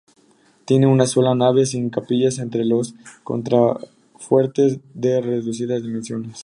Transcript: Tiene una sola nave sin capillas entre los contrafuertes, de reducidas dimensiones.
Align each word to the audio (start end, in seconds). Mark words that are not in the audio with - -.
Tiene 0.65 0.87
una 0.87 1.05
sola 1.05 1.35
nave 1.35 1.67
sin 1.67 1.91
capillas 1.91 2.39
entre 2.39 2.65
los 2.65 2.95
contrafuertes, 3.23 4.79
de 4.95 5.21
reducidas 5.21 5.83
dimensiones. 5.83 6.39